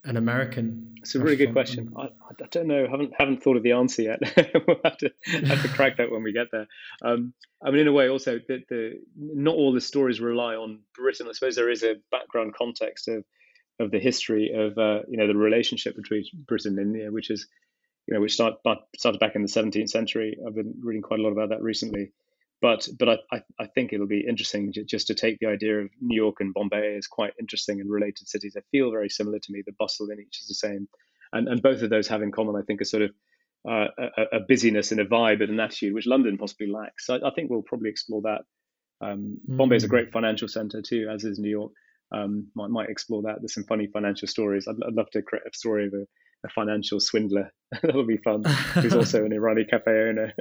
[0.04, 0.96] an American?
[1.02, 1.94] It's a really good question.
[1.98, 2.88] I, I, don't know.
[2.90, 4.20] haven't haven't thought of the answer yet.
[4.68, 5.12] we'll have to
[5.46, 6.68] have to crack that when we get there.
[7.04, 10.80] Um, I mean, in a way, also the, the not all the stories rely on
[10.96, 11.28] Britain.
[11.30, 13.24] I suppose there is a background context of
[13.80, 17.48] of the history of uh, you know the relationship between Britain and India, which is
[18.08, 18.56] you know, which start,
[18.98, 20.38] started back in the 17th century.
[20.46, 22.12] I've been reading quite a lot about that recently.
[22.62, 26.16] But but I, I think it'll be interesting just to take the idea of New
[26.16, 28.54] York and Bombay as quite interesting and related cities.
[28.54, 29.62] They feel very similar to me.
[29.66, 30.88] The bustle in each is the same,
[31.34, 33.12] and and both of those have in common, I think, a sort of
[33.70, 37.08] uh, a, a, busyness and a vibe and an attitude which London possibly lacks.
[37.08, 38.42] So I, I think we'll probably explore that.
[39.02, 39.58] Um, mm.
[39.58, 41.72] Bombay is a great financial center too, as is New York.
[42.12, 43.38] Um, might might explore that.
[43.42, 44.68] There's some funny financial stories.
[44.68, 46.06] I'd, I'd love to create a story of a
[46.46, 47.52] a financial swindler.
[47.82, 48.44] That'll be fun.
[48.44, 50.34] Who's also an Irani cafe owner.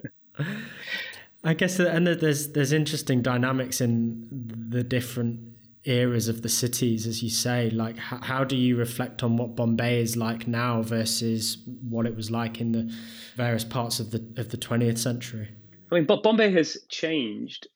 [1.43, 4.27] I guess, uh, and there's there's interesting dynamics in
[4.71, 5.41] the different
[5.85, 7.71] eras of the cities, as you say.
[7.71, 12.17] Like, how, how do you reflect on what Bombay is like now versus what it
[12.17, 12.93] was like in the
[13.37, 15.49] various parts of the of the 20th century?
[15.91, 17.69] I mean, but Bombay has changed,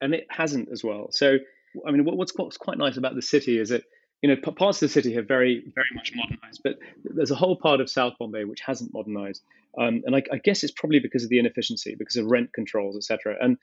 [0.00, 1.08] and it hasn't as well.
[1.10, 1.38] So,
[1.86, 3.84] I mean, what's what's quite nice about the city is that
[4.22, 7.56] you know parts of the city have very very much modernized, but there's a whole
[7.56, 9.42] part of South Bombay which hasn't modernized,
[9.78, 12.96] um, and I, I, guess it's probably because of the inefficiency, because of rent controls,
[12.96, 13.36] etc.
[13.40, 13.56] And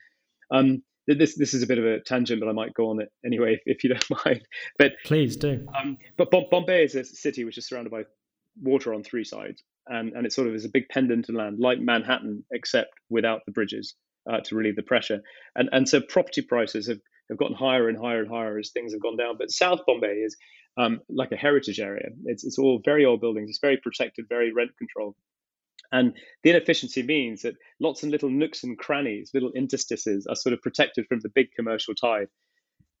[0.50, 3.10] um, this this is a bit of a tangent, but I might go on it
[3.24, 4.42] anyway if, if you don't mind.
[4.78, 5.66] But please do.
[5.78, 8.04] Um, but Bombay is a city which is surrounded by
[8.60, 11.58] water on three sides, and and it sort of is a big pendant of land
[11.60, 13.94] like Manhattan, except without the bridges
[14.30, 15.22] uh, to relieve the pressure.
[15.54, 18.92] And and so property prices have have gotten higher and higher and higher as things
[18.92, 19.36] have gone down.
[19.38, 20.36] But South Bombay is
[20.76, 22.08] um, like a heritage area.
[22.24, 23.50] It's it's all very old buildings.
[23.50, 25.16] It's very protected, very rent controlled.
[25.90, 30.52] And the inefficiency means that lots of little nooks and crannies, little interstices are sort
[30.52, 32.28] of protected from the big commercial tide.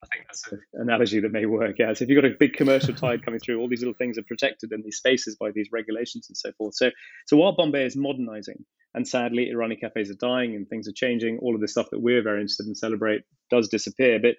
[0.02, 1.76] I think that's an analogy that may work.
[1.78, 1.92] Yeah.
[1.92, 4.22] So if you've got a big commercial tide coming through, all these little things are
[4.22, 6.74] protected in these spaces by these regulations and so forth.
[6.76, 6.90] So,
[7.26, 11.38] so while Bombay is modernizing, and sadly Irani cafes are dying and things are changing,
[11.40, 14.18] all of the stuff that we're very interested in celebrate does disappear.
[14.20, 14.36] But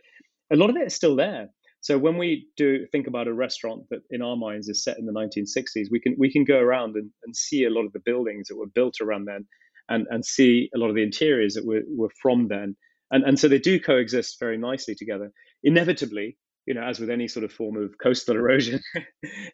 [0.51, 1.49] a lot of it is still there.
[1.81, 5.05] So when we do think about a restaurant that in our minds is set in
[5.05, 8.01] the 1960s, we can we can go around and, and see a lot of the
[8.03, 9.45] buildings that were built around then,
[9.87, 12.75] and and see a lot of the interiors that were, were from then,
[13.11, 15.31] and and so they do coexist very nicely together.
[15.63, 18.81] Inevitably, you know, as with any sort of form of coastal erosion,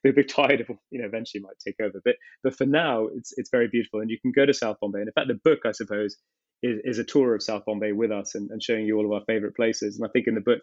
[0.03, 2.01] the, the tide you know eventually might take over.
[2.03, 4.99] But but for now, it's it's very beautiful, and you can go to South Bombay.
[4.99, 6.17] And in fact, the book, I suppose,
[6.61, 9.11] is, is a tour of South Bombay with us and, and showing you all of
[9.11, 9.97] our favorite places.
[9.97, 10.59] And I think in the book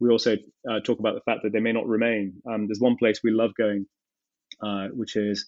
[0.00, 0.36] we also
[0.68, 2.34] uh, talk about the fact that they may not remain.
[2.50, 3.86] Um, there's one place we love going,
[4.62, 5.46] uh, which is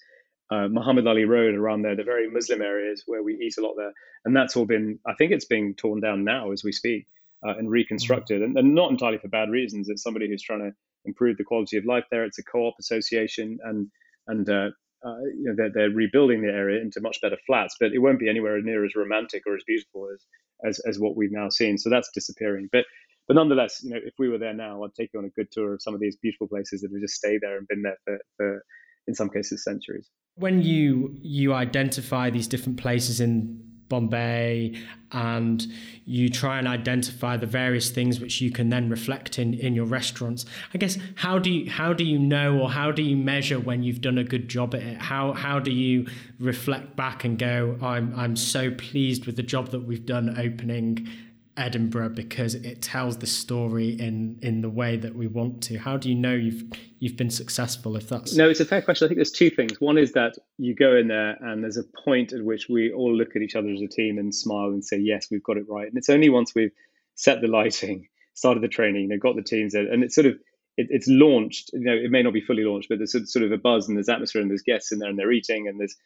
[0.50, 3.74] uh, Muhammad Ali Road around there, the very Muslim areas where we eat a lot
[3.76, 3.92] there.
[4.24, 7.06] And that's all been, I think it's being torn down now as we speak
[7.46, 9.88] uh, and reconstructed, and, and, not entirely for bad reasons.
[9.88, 10.72] It's somebody who's trying to
[11.04, 12.24] improve the quality of life there.
[12.24, 13.88] It's a co op association, and,
[14.26, 14.70] and uh,
[15.04, 18.18] uh, you know, they're, they're, rebuilding the area into much better flats, but it won't
[18.18, 20.24] be anywhere near as romantic or as beautiful as,
[20.66, 21.78] as, as what we've now seen.
[21.78, 22.68] So that's disappearing.
[22.72, 22.84] But
[23.28, 25.50] but nonetheless, you know, if we were there now, I'd take you on a good
[25.50, 27.98] tour of some of these beautiful places that have just stayed there and been there
[28.04, 28.64] for, for
[29.08, 30.08] in some cases, centuries.
[30.36, 34.80] When you you identify these different places in Bombay
[35.12, 35.66] and
[36.04, 39.86] you try and identify the various things which you can then reflect in in your
[39.86, 40.44] restaurants.
[40.74, 43.82] I guess how do you how do you know or how do you measure when
[43.82, 44.98] you've done a good job at it?
[44.98, 46.06] How how do you
[46.38, 51.08] reflect back and go i'm i'm so pleased with the job that we've done opening
[51.56, 55.78] Edinburgh because it tells the story in in the way that we want to.
[55.78, 56.64] How do you know you've
[56.98, 59.06] you've been successful if that's No, it's a fair question.
[59.06, 59.80] I think there's two things.
[59.80, 63.14] One is that you go in there and there's a point at which we all
[63.14, 65.66] look at each other as a team and smile and say, Yes, we've got it
[65.68, 65.88] right.
[65.88, 66.72] And it's only once we've
[67.14, 70.34] set the lighting, started the training, know, got the teams in, and it's sort of
[70.76, 71.70] it, it's launched.
[71.72, 73.96] You know, it may not be fully launched, but there's sort of a buzz and
[73.96, 75.96] there's atmosphere and there's guests in there and they're eating and there's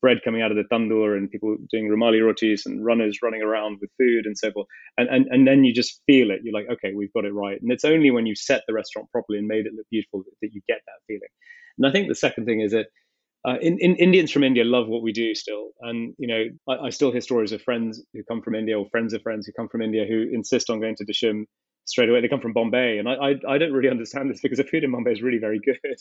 [0.00, 3.78] bread coming out of the tandoor and people doing rumali rotis and runners running around
[3.80, 4.66] with food and so forth.
[4.96, 6.40] And, and, and then you just feel it.
[6.42, 7.60] You're like, okay, we've got it right.
[7.60, 10.52] And it's only when you set the restaurant properly and made it look beautiful that
[10.52, 11.28] you get that feeling.
[11.78, 12.86] And I think the second thing is that
[13.46, 15.70] uh, in, in, Indians from India love what we do still.
[15.80, 18.88] And, you know, I, I, still hear stories of friends who come from India or
[18.90, 21.44] friends of friends who come from India who insist on going to Dishoom
[21.86, 22.20] straight away.
[22.20, 24.84] They come from Bombay, and I, I, I don't really understand this because the food
[24.84, 25.96] in Bombay is really very good,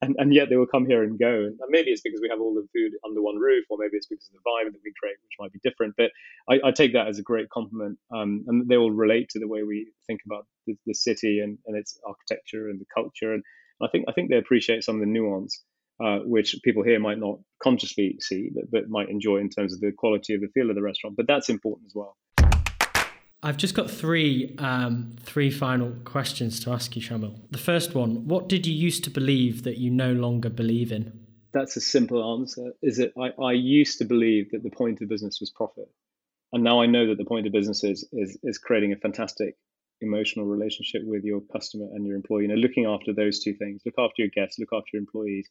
[0.00, 1.32] and and yet they will come here and go.
[1.46, 4.06] And maybe it's because we have all the food under one roof, or maybe it's
[4.06, 5.94] because of the vibe that we create, which might be different.
[5.96, 6.10] But
[6.48, 9.48] I, I take that as a great compliment, um, and they will relate to the
[9.48, 13.32] way we think about the, the city and, and its architecture and the culture.
[13.32, 13.42] And
[13.82, 15.62] I think I think they appreciate some of the nuance.
[16.02, 19.80] Uh, which people here might not consciously see, but, but might enjoy in terms of
[19.80, 21.14] the quality of the feel of the restaurant.
[21.14, 22.16] But that's important as well.
[23.42, 27.34] I've just got three um, three final questions to ask you, Shamil.
[27.50, 31.26] The first one: What did you used to believe that you no longer believe in?
[31.52, 32.74] That's a simple answer.
[32.82, 35.88] Is that I, I used to believe that the point of business was profit,
[36.52, 39.56] and now I know that the point of business is is, is creating a fantastic
[40.02, 42.42] emotional relationship with your customer and your employee.
[42.42, 45.48] You know, looking after those two things: look after your guests, look after your employees,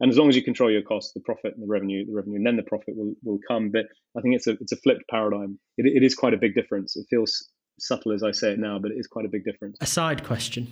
[0.00, 2.36] and as long as you control your costs, the profit and the revenue, the revenue,
[2.36, 3.70] and then the profit will, will come.
[3.70, 3.86] But
[4.16, 5.58] I think it's a it's a flipped paradigm.
[5.76, 6.96] It, it is quite a big difference.
[6.96, 9.76] It feels subtle as I say it now, but it is quite a big difference.
[9.80, 10.68] A side question.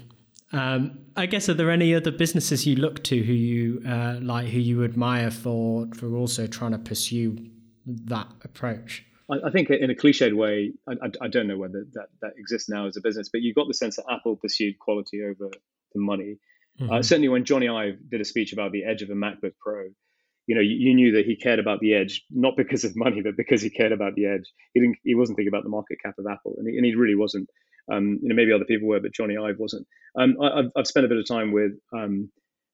[0.51, 4.49] Um, I guess are there any other businesses you look to who you uh, like,
[4.49, 7.51] who you admire for for also trying to pursue
[7.87, 9.05] that approach?
[9.31, 12.33] I, I think in a cliched way, I, I, I, don't know whether that, that
[12.39, 15.51] exists now as a business, but you got the sense that Apple pursued quality over
[15.93, 16.39] the money.
[16.79, 16.93] Uh, mm-hmm.
[16.93, 19.89] Uh, certainly, when Jony Ive did a speech about the edge of a MacBook Pro,
[20.47, 23.21] you know, you, you, knew that he cared about the edge, not because of money,
[23.21, 24.51] but because he cared about the edge.
[24.73, 26.95] He didn't, he wasn't thinking about the market cap of Apple, and he, and he
[26.95, 27.49] really wasn't.
[27.91, 29.87] Um, you know, maybe other people were, but Jony Ive wasn't.
[30.19, 32.31] Um, I, have I've spent a bit of time with um,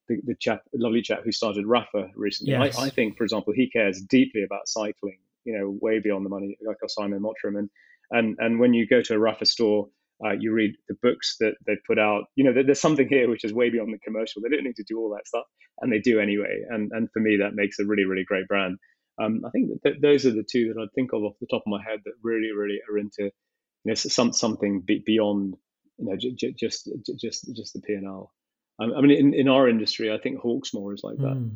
[0.09, 2.53] the, the chap, lovely chap who started Rapha recently.
[2.53, 2.79] Yes.
[2.79, 5.19] I, I, think, for example, he cares deeply about cycling.
[5.45, 7.71] You know, way beyond the money, like Simon Mottram, and
[8.11, 9.89] and and when you go to a Rapha store
[10.25, 12.25] uh, you read the books that they put out.
[12.37, 14.41] You know, there's something here which is way beyond the commercial.
[14.41, 15.45] They don't need to do all that stuff,
[15.81, 16.63] and they do anyway.
[16.71, 18.79] And and for me, that makes a really really great brand.
[19.21, 21.63] Um, I think that those are the two that I'd think of off the top
[21.67, 23.31] of my head that really really are into you
[23.85, 25.57] know some something beyond
[25.99, 26.89] you know j- j- just
[27.21, 28.33] just just the P and L.
[28.81, 31.37] I mean, in, in our industry, I think Hawksmoor is like that.
[31.37, 31.53] Mm.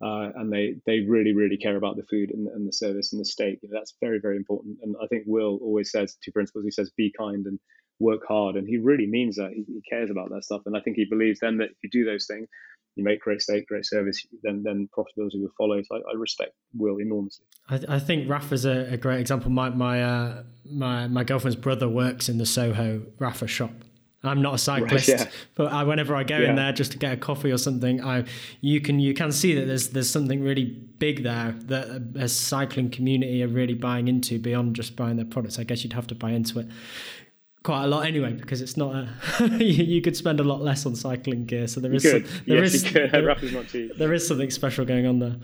[0.00, 3.20] Uh, and they they really really care about the food and, and the service and
[3.20, 3.58] the steak.
[3.62, 4.78] You know, that's very very important.
[4.82, 6.64] And I think Will always says two principles.
[6.64, 7.58] He says be kind and
[8.00, 9.50] work hard, and he really means that.
[9.52, 11.90] He, he, cares about that stuff, and I think he believes then that if you
[11.90, 12.48] do those things,
[12.96, 15.80] you make great steak, great service, then then profitability will follow.
[15.82, 17.46] So I, I respect Will enormously.
[17.68, 19.50] I, I think Rapha's a, a great example.
[19.50, 23.72] My my uh, my my girlfriend's brother works in the Soho Rapha shop.
[24.24, 25.26] I'm not a cyclist, right, yeah.
[25.54, 26.50] but I, whenever I go yeah.
[26.50, 28.24] in there just to get a coffee or something, I
[28.60, 32.28] you can you can see that there's there's something really big there that a, a
[32.28, 35.60] cycling community are really buying into beyond just buying their products.
[35.60, 36.66] I guess you'd have to buy into it
[37.62, 39.08] quite a lot anyway because it's not a
[39.58, 42.62] you, you, could spend a lot less on cycling gear so there is some, there
[42.62, 43.08] yes, is there,
[43.96, 45.36] there is something special going on there.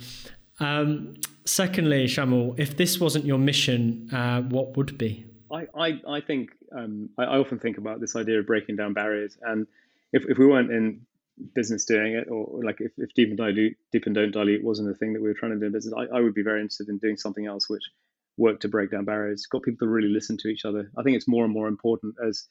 [0.60, 5.26] Um, secondly Shamil if this wasn't your mission uh, what would be?
[5.52, 8.92] I, I, I think um, I, I, often think about this idea of breaking down
[8.92, 9.66] barriers and
[10.12, 11.00] if, if we weren't in
[11.54, 14.88] business doing it or like if, if deep and dilute deep and don't dilute wasn't
[14.88, 16.60] a thing that we were trying to do in business I, I would be very
[16.60, 17.82] interested in doing something else which
[18.36, 19.46] work to break down barriers.
[19.50, 20.90] Got people to really listen to each other.
[20.98, 22.46] I think it's more and more important as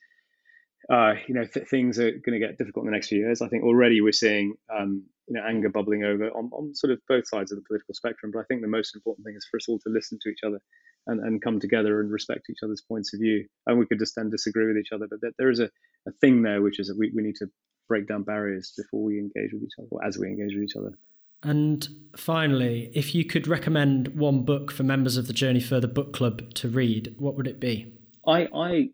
[0.92, 3.42] uh, you know th- things are going to get difficult in the next few years.
[3.42, 7.00] I think already we're seeing um, you know anger bubbling over on, on sort of
[7.08, 8.32] both sides of the political spectrum.
[8.34, 10.44] But I think the most important thing is for us all to listen to each
[10.46, 10.60] other
[11.08, 13.48] and, and come together and respect each other's points of view.
[13.66, 15.70] And we could just then disagree with each other, but there is a,
[16.08, 17.48] a thing there which is that we, we need to
[17.88, 20.76] break down barriers before we engage with each other or as we engage with each
[20.78, 20.98] other.
[21.44, 26.14] And finally, if you could recommend one book for members of the Journey Further book
[26.14, 27.94] club to read, what would it be?
[28.26, 28.90] I I,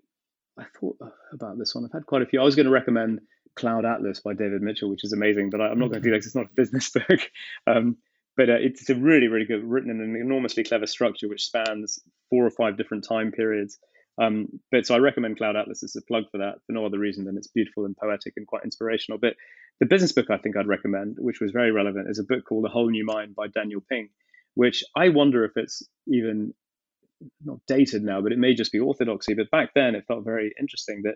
[0.57, 0.97] I thought
[1.31, 1.85] about this one.
[1.85, 2.41] I've had quite a few.
[2.41, 3.21] I was going to recommend
[3.55, 6.11] Cloud Atlas by David Mitchell, which is amazing, but I, am not going to do
[6.11, 6.17] that.
[6.17, 7.19] It's not a business book.
[7.67, 7.97] Um,
[8.37, 11.99] but uh, it's a really, really good, written in an enormously clever structure which spans
[12.29, 13.77] four or five different time periods.
[14.17, 16.99] Um, but so I recommend Cloud Atlas as a plug for that for no other
[16.99, 19.17] reason than it's beautiful and poetic and quite inspirational.
[19.17, 19.35] But
[19.79, 22.65] the business book I think I'd recommend, which was very relevant, is a book called
[22.65, 24.11] A Whole New Mind by Daniel Pink,
[24.55, 26.53] which I wonder if it's even
[27.43, 29.33] not dated now, but it may just be orthodoxy.
[29.33, 31.15] But back then it felt very interesting that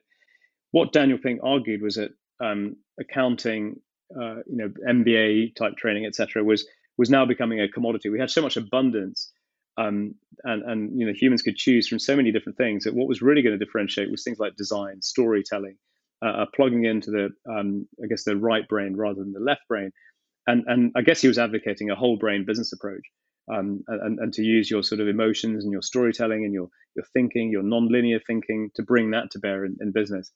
[0.72, 3.80] what Daniel Pink argued was that um, accounting,
[4.16, 8.10] uh, you know, MBA type training, etc., was was now becoming a commodity.
[8.10, 9.32] We had so much abundance
[9.78, 13.08] um, and and you know humans could choose from so many different things that what
[13.08, 15.78] was really going to differentiate was things like design, storytelling,
[16.24, 19.62] uh, uh, plugging into the um, I guess the right brain rather than the left
[19.68, 19.92] brain,
[20.48, 23.04] and and I guess he was advocating a whole brain business approach,
[23.52, 27.06] um, and and to use your sort of emotions and your storytelling and your your
[27.14, 30.32] thinking, your non-linear thinking to bring that to bear in, in business,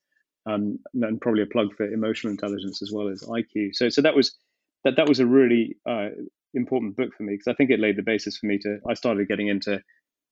[0.46, 3.70] um, and probably a plug for emotional intelligence as well as IQ.
[3.74, 4.36] So so that was
[4.84, 6.10] that that was a really uh,
[6.54, 8.80] important book for me because I think it laid the basis for me to.
[8.90, 9.82] I started getting into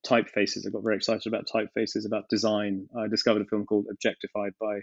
[0.06, 0.66] typefaces.
[0.66, 2.88] I got very excited about typefaces, about design.
[2.98, 4.82] I discovered a film called Objectified by,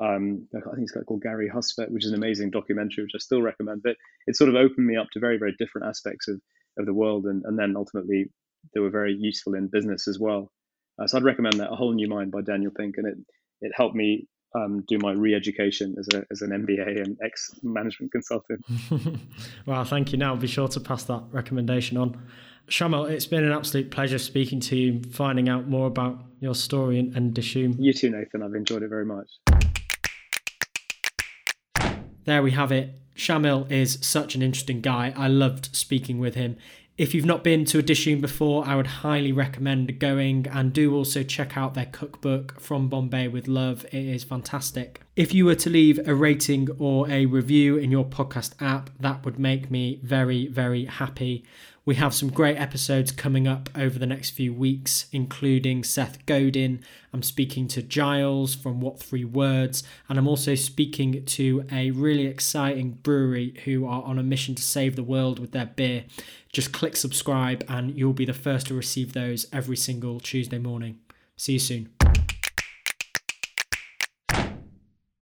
[0.00, 3.42] um, I think it's called Gary Hustwit, which is an amazing documentary, which I still
[3.42, 3.82] recommend.
[3.82, 6.40] But it sort of opened me up to very, very different aspects of,
[6.78, 7.26] of the world.
[7.26, 8.30] And, and then ultimately,
[8.74, 10.50] they were very useful in business as well.
[10.98, 12.96] Uh, so I'd recommend that A Whole New Mind by Daniel Pink.
[12.98, 13.14] And it,
[13.60, 14.26] it helped me
[14.56, 18.64] um, do my re-education as, a, as an MBA and ex-management consultant.
[19.66, 20.18] well, thank you.
[20.18, 22.20] Now I'll be sure to pass that recommendation on.
[22.68, 26.98] Shamil, it's been an absolute pleasure speaking to you, finding out more about your story
[26.98, 27.76] and, and Dishoom.
[27.78, 28.42] You too, Nathan.
[28.42, 29.28] I've enjoyed it very much.
[32.24, 32.94] There we have it.
[33.16, 35.12] Shamil is such an interesting guy.
[35.16, 36.56] I loved speaking with him.
[36.96, 40.94] If you've not been to a Dishoom before, I would highly recommend going and do
[40.94, 43.84] also check out their cookbook from Bombay with Love.
[43.86, 45.00] It is fantastic.
[45.16, 49.24] If you were to leave a rating or a review in your podcast app, that
[49.24, 51.44] would make me very, very happy.
[51.86, 56.82] We have some great episodes coming up over the next few weeks, including Seth Godin.
[57.12, 62.24] I'm speaking to Giles from What Three Words, and I'm also speaking to a really
[62.26, 66.04] exciting brewery who are on a mission to save the world with their beer.
[66.54, 71.00] Just click subscribe, and you'll be the first to receive those every single Tuesday morning.
[71.36, 71.90] See you soon.